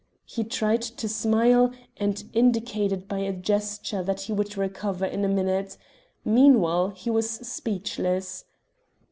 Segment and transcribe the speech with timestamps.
[0.25, 5.27] He tried to smile, and indicated by a gesture that he would recover in a
[5.29, 5.77] minute.
[6.25, 8.45] Meanwhile he was speechless.